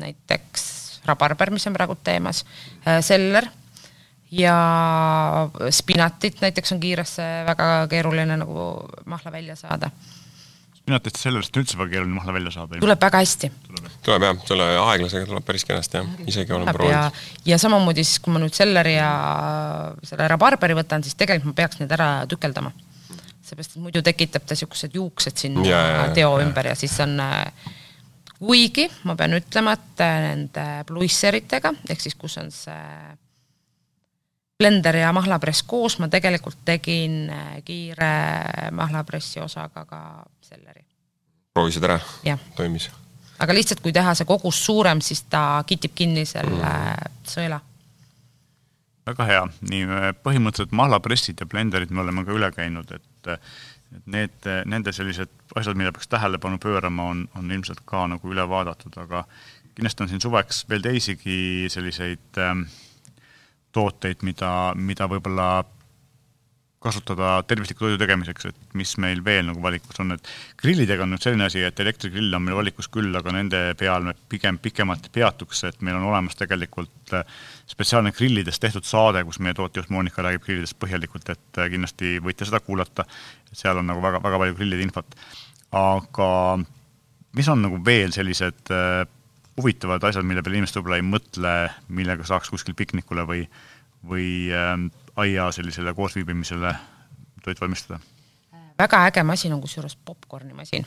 [0.02, 0.68] näiteks
[1.06, 2.44] rabarber, mis on praegu teemas,
[3.00, 3.48] seller
[4.32, 4.56] ja
[5.70, 8.68] spinatit näiteks on kiiresse väga keeruline nagu
[9.04, 9.90] mahla välja saada.
[10.76, 12.80] spinatist sellest on üldse väga keeruline mahla välja saada.
[12.80, 13.52] tuleb väga hästi.
[14.02, 17.20] tuleb jah, selle aeglasega tuleb päris kenasti jah, isegi olen ja, proovinud.
[17.44, 19.10] ja samamoodi siis, kui ma nüüd selleri ja
[20.02, 22.72] selle rabarberi võtan, siis tegelikult ma peaks need ära tükeldama.
[23.52, 26.46] Seepärast, et muidu tekitab ta niisugused juuksed sinna Ja, ja, teo ja.
[26.46, 27.20] ümber ja siis on
[28.42, 33.12] kuigi ma pean ütlema, et nende bluisseritega, ehk siis kus on see
[34.62, 38.10] blender ja mahlapress koos, ma tegelikult tegin äh, kiire
[38.74, 40.00] mahlapressi osaga ka
[40.46, 40.84] selleri.
[41.54, 41.98] proovisid ära?
[42.56, 42.90] toimis?
[43.42, 47.22] aga lihtsalt, kui teha see kogus suurem, siis ta kitib kinni selle Mm.
[47.26, 47.60] sõela.
[49.06, 49.86] väga hea, nii
[50.22, 55.76] põhimõtteliselt mahlapressid ja blenderid me oleme ka üle käinud, et et need, nende sellised asjad,
[55.76, 59.24] millele peaks tähelepanu pöörama, on, on ilmselt ka nagu üle vaadatud, aga
[59.74, 62.64] kindlasti on siin suveks veel teisigi selliseid ähm,
[63.72, 65.64] tooteid, mida, mida võib-olla
[66.82, 71.22] kasutada tervisliku toidu tegemiseks, et mis meil veel nagu valikus on, et grillidega on nüüd
[71.22, 75.64] selline asi, et elektrigrill on meil valikus küll, aga nende peal me pigem pikemalt peatuks,
[75.70, 77.24] et meil on olemas tegelikult äh,
[77.70, 82.48] spetsiaalne grillidest tehtud saade, kus meie tootjajuht Monika räägib grillidest põhjalikult, et äh, kindlasti võite
[82.48, 83.06] seda kuulata,
[83.52, 85.18] seal on nagu väga, väga palju grillide infot.
[85.72, 86.30] aga
[87.38, 89.04] mis on nagu veel sellised äh,
[89.60, 91.54] huvitavad asjad, mille peale inimesed võib-olla ei mõtle,
[91.92, 93.46] millega saaks kuskil piknikule või,
[94.08, 94.74] või äh,
[95.16, 96.74] aia sellisele koosviibimisele
[97.42, 98.00] toit valmistada?
[98.78, 100.86] väga äge masin on kusjuures popkorni masin.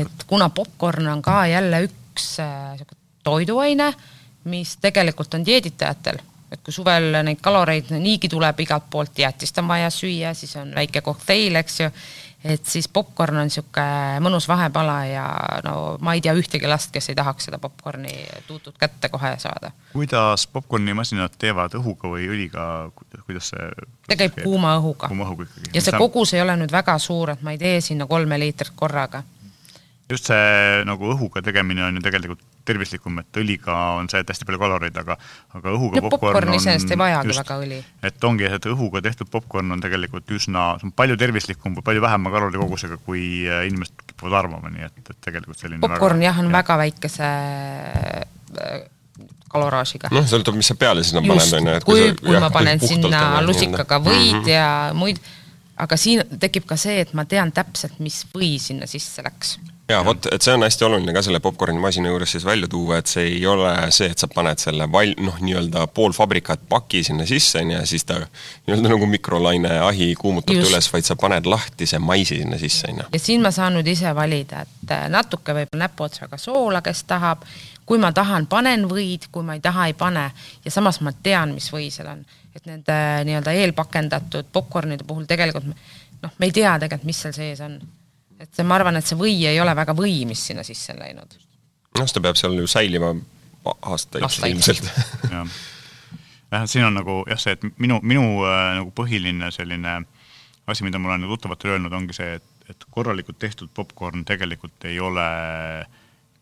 [0.00, 2.86] et kuna popkorn on ka jälle üks äh,
[3.22, 3.94] toiduaine,
[4.44, 6.18] mis tegelikult on dieeditajatel,
[6.52, 10.74] et kui suvel neid kaloreid niigi tuleb igalt poolt, jäätist on vaja süüa, siis on
[10.74, 11.90] väike kokteil, eks ju,
[12.46, 15.26] et siis popkorn on niisugune mõnus vahepala ja
[15.64, 18.14] no ma ei tea ühtegi last, kes ei tahaks seda popkorni
[18.46, 19.72] tuutut kätte kohe saada.
[19.92, 22.66] kuidas popkornimasinad teevad, õhuga või õliga,
[23.26, 23.70] kuidas see
[24.08, 25.10] ta käib kuuma õhuga.
[25.12, 25.72] kuuma õhuga ikkagi.
[25.74, 28.74] ja see kogus ei ole nüüd väga suur, et ma ei tee sinna kolme liitrit
[28.76, 29.22] korraga.
[30.10, 34.48] just see nagu õhuga tegemine on ju tegelikult tervislikum, et õliga on see, et hästi
[34.48, 35.16] palju kaloreid, aga
[35.56, 37.78] aga õhuga no popkorn popkorn on iseenesest ei vajagi just, väga õli.
[38.10, 42.04] et ongi, et õhuga tehtud popkorn on tegelikult üsna, see on palju tervislikum või palju
[42.04, 46.52] vähema kalorikogusega, kui äh, inimesed kipuvad arvama, nii et, et tegelikult selline popkorn jah, on
[46.54, 48.84] väga väikese äh,
[49.52, 50.10] kaloraažiga.
[50.14, 51.86] noh, sõltub, mis sa peale sinna just, paned, on ju.
[51.86, 54.50] kui, kui ma panen sinna lusikaga võid mm -hmm.
[54.52, 55.20] ja muid,
[55.76, 59.58] aga siin tekib ka see, et ma tean täpselt, mis või sinna sisse läks.
[59.88, 63.10] Jaa, vot, et see on hästi oluline ka selle popkornimasina juures siis välja tuua, et
[63.10, 67.60] see ei ole see, et sa paned selle val-, noh, nii-öelda poolfabrikat paki sinna sisse,
[67.62, 70.70] on ju, ja siis ta nii-öelda nagu mikrolaine ahi kuumutab Just.
[70.70, 73.08] üles, vaid sa paned lahtise maisi sinna sisse, on ju.
[73.12, 77.44] ja siin ma saan nüüd ise valida, et äh, natuke võib-olla näpuotsaga soola, kes tahab,
[77.86, 80.30] kui ma tahan, panen võid, kui ma ei taha, ei pane
[80.64, 82.24] ja samas ma tean, mis või seal on.
[82.56, 85.78] et nende äh, nii-öelda eelpakendatud popkornide puhul tegelikult me-
[86.22, 87.78] noh, me ei tea tegelikult, mis seal sees on.
[88.40, 91.02] Et see, ma arvan, et see või ei ole väga või, mis sinna sisse on
[91.04, 91.38] läinud.
[91.98, 93.14] noh, ta peab seal ju säilima
[93.66, 94.54] aastaid, Aastaid.
[94.54, 94.90] ilmselt
[96.52, 99.98] jah, siin on nagu jah, see, et minu, minu äh, nagu põhiline selline
[100.66, 104.88] asi, mida ma olen nagu tuttavatele öelnud, ongi see, et, et korralikult tehtud popkorn tegelikult
[104.90, 105.26] ei ole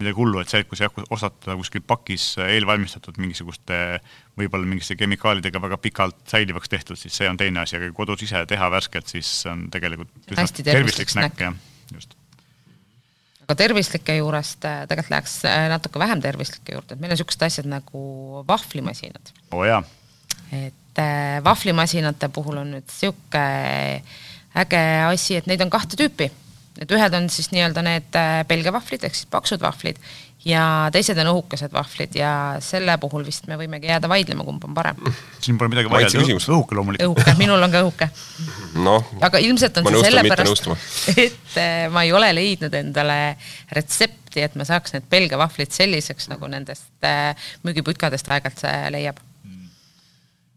[0.00, 4.00] midagi hullu, et see, kui sa ostad ta kuskil pakis eelvalmistatud mingisuguste
[4.38, 8.24] võib-olla mingite kemikaalidega väga pikalt säilivaks tehtud, siis see on teine asi, aga kui kodus
[8.26, 11.61] ise teha värskelt, siis on tegelikult üsna Hästi tervislik snäkk, jah,
[11.94, 12.14] just.
[13.44, 17.44] aga tervislike juurest äh, tegelikult läheks äh, natuke vähem tervislike juurde, et meil on niisugused
[17.46, 19.66] asjad nagu vahvlimasinad oh,
[20.52, 23.44] et äh, vahvlimasinate puhul on nüüd sihuke
[24.54, 26.30] äge asi, et neid on kahte tüüpi.
[26.82, 30.00] Et ühed on siis nii-öelda need äh, Belgia vahvlid ehk siis paksud vahvlid
[30.44, 32.30] ja teised on õhukesed vahvlid ja
[32.64, 35.00] selle puhul vist me võimegi jääda vaidlema, kumb on parem.
[35.40, 36.48] siin pole midagi vaielda, küsimus.
[36.52, 37.06] õhuke loomulikult.
[37.08, 38.08] õhuke, minul on ka õhuke.
[38.84, 40.70] noh, aga ilmselt on see sellepärast
[41.26, 43.18] et äh, ma ei ole leidnud endale
[43.72, 47.32] retsepti, et ma saaks need Belgia vahvlid selliseks, nagu nendest äh,
[47.64, 49.22] müügiputkadest aeg-ajalt leiab.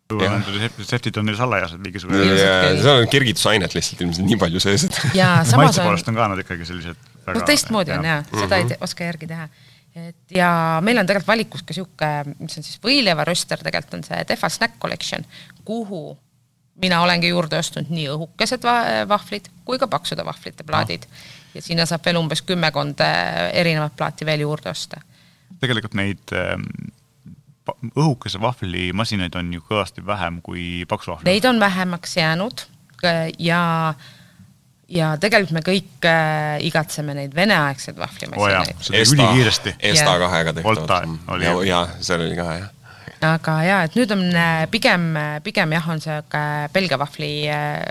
[0.09, 2.81] Võib-olla nende retsep- retseptid on neil salajased mingisugune Ilmselt küll.
[2.83, 6.43] seal on kergitusainet lihtsalt ilmselt nii palju sees, et maitse on poolest on ka nad
[6.43, 9.49] ikkagi sellised väga noh, teistmoodi on jaa, seda ei oska järgi teha.
[10.07, 10.51] et ja
[10.85, 14.79] meil on tegelikult valikus ka sihuke, mis on siis võileivaröster, tegelikult on see Tehval Snack
[14.79, 15.25] Collection,
[15.67, 16.03] kuhu
[16.81, 21.07] mina olengi juurde ostnud nii õhukesed va- vahvlid kui ka paksude vahvlite plaadid
[21.55, 25.01] ja sinna saab veel umbes kümmekond äh, erinevat plaati veel juurde osta.
[25.59, 26.67] tegelikult neid ähm,
[27.95, 31.29] õhukese vahvlimasinaid on ju kõvasti vähem kui paksu vahvli.
[31.29, 32.65] Neid on vähemaks jäänud
[33.03, 33.93] äh, ja
[34.87, 39.75] ja tegelikult me kõik äh, igatseme neid veneaegseid vahvlimasinaid see tuli ülikiiresti.
[39.91, 40.55] Esta kahega
[41.33, 42.69] oli ja, ja seal oli ka jah.
[43.27, 45.11] aga jaa, et nüüd on äh, pigem,
[45.43, 47.83] pigem jah, on sihuke Belgia vahvli äh,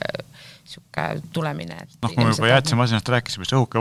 [0.67, 1.79] sihuke tulemine.
[2.03, 3.81] noh, kui me juba jäätisemasinast rääkisime, siis õhuke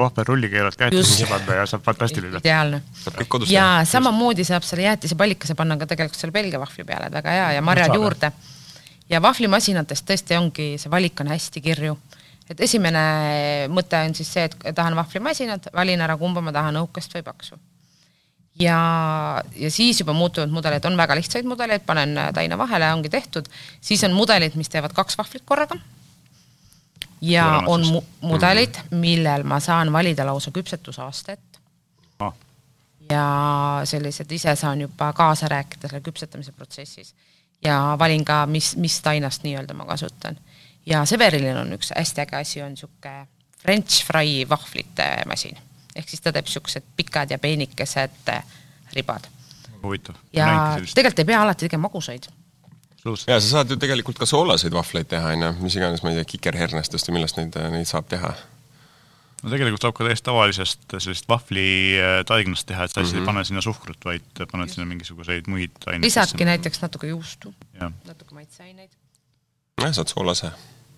[0.77, 1.15] ka Just.
[1.15, 2.41] jättis panna ja saab fantastiline.
[2.41, 2.81] ideaalne.
[3.01, 7.09] saab kõik kodus ja samamoodi saab selle jäätisepallikese panna ka tegelikult selle Belgia vahvli peale,
[7.09, 8.31] et väga hea ja marjad juurde.
[9.09, 11.97] ja vahvlimasinatest tõesti ongi, see valik on hästi kirju.
[12.49, 13.05] et esimene
[13.73, 17.57] mõte on siis see, et tahan vahvlimasinat, valin ära, kumba ma tahan, õhukest või paksu.
[18.61, 18.77] ja,
[19.55, 23.49] ja siis juba muutuvad mudelid, on väga lihtsaid mudeleid, panen taina vahele, ongi tehtud,
[23.81, 25.81] siis on mudelid, mis teevad kaks vahvlit korraga
[27.25, 31.55] ja on mu mudelid, millel ma saan valida lausa küpsetusaastet
[32.19, 32.33] Ah,
[33.11, 37.15] ja sellised, ise saan juba kaasa rääkida selle küpsetamise protsessis.
[37.63, 40.37] ja valin ka, mis, mis tainast nii-öelda ma kasutan.
[40.85, 43.27] ja Severilil on üks hästi äge asi, on niisugune
[43.61, 45.57] French fry vahvlite masin.
[45.95, 48.31] ehk siis ta teeb niisugused pikad ja peenikesed
[48.93, 49.27] ribad.
[49.83, 50.15] huvitav.
[50.33, 52.23] ja tegelikult ei pea alati tegema magusaid.
[53.05, 53.29] Absoluutselt.
[53.29, 56.19] ja sa saad ju tegelikult ka soolaseid vahvleid teha, on ju, mis iganes, ma ei
[56.19, 58.33] tea, kikerhernestest või millest neid, neid saab teha.
[59.43, 63.63] no tegelikult saab ka täiesti tavalisest sellist vahvlitaignast teha, et sa lihtsalt ei pane sinna
[63.65, 66.07] suhkrut, vaid paned sinna mingisuguseid muid aineid.
[66.07, 68.89] lisadki näiteks natuke juustu, natuke maitseaineid.
[69.81, 70.51] jah, saad soolase,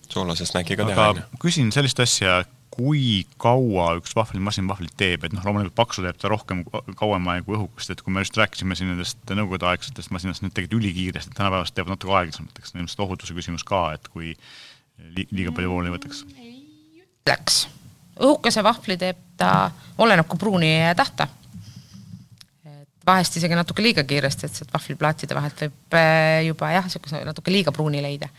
[0.07, 2.39] soolase snäki ka teha, on aga küsin sellist asja,
[2.77, 6.61] kui kaua üks vahvlimasin vahvlit teeb, et noh, loomulikult paksu teeb ta rohkem
[6.99, 10.75] kauem aega kui õhukest, et kui me just rääkisime siin nendest nõukogudeaegsetest masinast, need tegid
[10.77, 14.35] ülikiiresti, tänapäevast teevad natuke aeglasemalt, eks ilmselt ohutuse küsimus ka, et kui
[15.15, 16.21] li- liiga palju voolu ei võtaks.
[17.27, 17.57] Läks.
[18.21, 21.27] õhukese vahvli teeb ta, oleneb kui pruuni tahta.
[22.65, 27.25] et vahest isegi natuke liiga kiiresti, et sealt vahvliplaatide vahelt võib äh, juba jah, niisuguse
[27.25, 28.29] natuke liiga pruuni leida.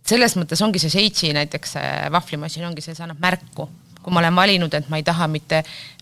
[0.00, 1.76] Et selles mõttes ongi see Seitsi näiteks
[2.12, 3.68] vahvlimasin ongi see, see annab märku.
[4.00, 5.58] kui ma olen valinud, et ma ei taha mitte,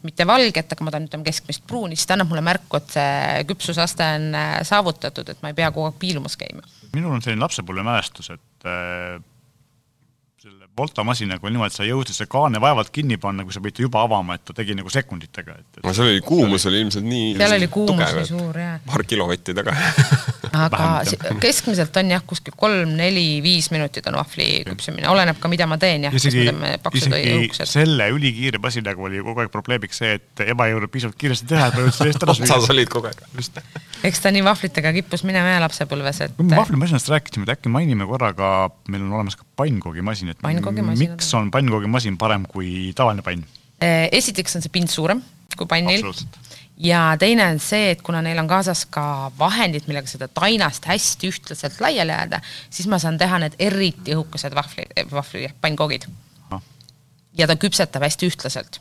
[0.07, 3.41] mitte valget, aga ma tahan ütleme keskmist pruuni, siis ta annab mulle märku, et see
[3.49, 6.63] küpsusaste on äh, saavutatud, et ma ei pea kogu aeg piilumas käima.
[6.95, 9.19] minul on selline lapsepõlvemälestus, et äh,
[10.39, 13.63] selle Volta masinaga oli niimoodi, et sa jõudsid selle kaane vaevalt kinni panna, kui sa
[13.65, 16.85] pidid juba avama, et ta tegi nagu sekunditega, et, et no seal oli, kuumus oli
[16.85, 19.75] ilmselt nii seal oli kuumus tugev, nii suur jaa paar kilovatti taga
[20.57, 25.67] aga keskmiselt on jah, kuskil kolm, neli, viis minutit on vahvli küpsemine, oleneb ka, mida
[25.71, 26.47] ma teen jah, isegi,
[27.01, 31.49] isegi selle ülikiire masinaga oli kogu aeg probleemiks see, et eba ei jõudnud piisavalt kiiresti
[31.53, 33.23] teha, et ma jõudsin eest edasi otsas olid kogu aeg.
[34.09, 37.73] eks ta nii vahvlitega kippus minema jah lapsepõlves, et kui me vahvlimasinast rääkisime, et äkki
[37.73, 38.53] mainime korraga,
[38.89, 41.51] meil on olemas ka pannkoogimasin, et Pannkoogimasinad miks on.
[41.55, 43.45] pannkoogimasin parem kui tavaline pann?
[43.81, 45.23] eh, esiteks on see pind suurem
[45.59, 45.99] kui pannil.
[45.99, 46.39] Absoluutselt.
[46.81, 51.31] Ja teine on see, et kuna neil on kaasas ka vahendid, millega seda tainast hästi
[51.33, 56.09] ühtlaselt laiali ajada, siis ma saan teha need eriti õhukesed vahvli, vahvli, pannkoogid.
[56.51, 56.63] Ah.
[57.39, 58.81] ja ta küpsetab hästi ühtlaselt.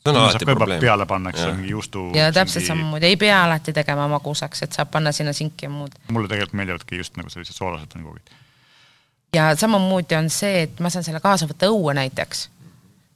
[0.00, 0.80] see on alati probleem.
[0.80, 4.90] peale panna, eks ole, juustu ja täpselt samamoodi, ei pea alati tegema magusaks, et saab
[4.90, 5.98] panna sinna sinki ja muud.
[6.08, 8.32] mulle tegelikult meeldivadki just nagu sellised soolased pannkoogid.
[9.36, 12.48] ja samamoodi on see, et ma saan selle kaasa võtta õue näiteks.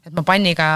[0.04, 0.66] Et ma panniga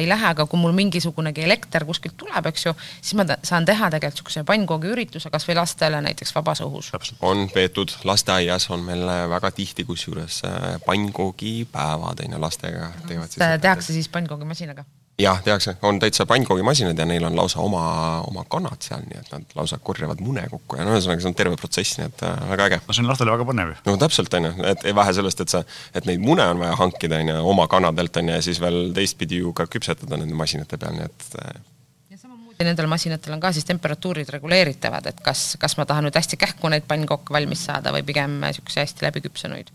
[0.00, 3.90] ei lähe, aga kui mul mingisugunegi elekter kuskilt tuleb, eks ju, siis ma saan teha
[3.92, 6.90] tegelikult niisuguse pannkoogi ürituse kas või lastele näiteks vabas õhus.
[6.94, 7.20] täpselt.
[7.20, 13.36] on peetud, lasteaias on meil äh, väga tihti kusjuures äh, pannkoogipäevad on ju, lastega teevad
[13.36, 14.84] siis tehakse siis pannkoogimasinaga.
[15.20, 17.82] Jah, tehakse, on täitsa pannkoogimasinad ja neil on lausa oma,
[18.28, 21.36] oma kanad seal, nii et nad lausa korjavad mune kokku ja no ühesõnaga, see on
[21.38, 22.80] terve protsess, nii et äh, väga äge.
[22.86, 23.78] no see on lastele väga põnev ju.
[23.88, 25.62] no täpselt, on ju, et ei vähe sellest, et sa,
[25.94, 28.80] et neid mune on vaja hankida, on ju, oma kanadelt, on ju, ja siis veel
[28.96, 31.62] teistpidi ju ka küpsetada nende masinate peal, nii et äh,
[32.10, 36.18] ja samamoodi nendel masinatel on ka siis temperatuurid reguleeritavad, et kas, kas ma tahan nüüd
[36.18, 39.74] hästi kähku neid pannkooke valmis saada või pigem niisuguseid hästi läbiküpsenuid.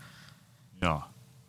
[0.82, 1.00] jaa,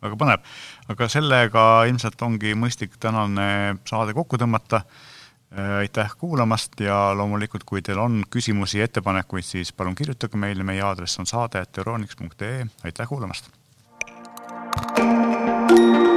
[0.02, 0.44] väga põnev
[0.88, 4.82] aga sellega ilmselt ongi mõistlik tänane saade kokku tõmmata.
[5.48, 10.82] Äh, aitäh kuulamast ja loomulikult, kui teil on küsimusi, ettepanekuid, siis palun kirjutage meile, meie
[10.84, 13.48] aadress on saade.euroniks.ee, aitäh kuulamast.
[14.98, 16.07] thank you